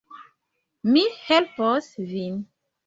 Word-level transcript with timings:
Mi 0.95 1.03
helpos 1.29 1.95
vin 2.15 2.45